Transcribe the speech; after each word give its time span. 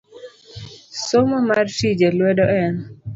Somo 1.07 1.37
mar 1.47 1.65
tije 1.75 2.07
lwedo 2.15 2.45
en 2.61 2.75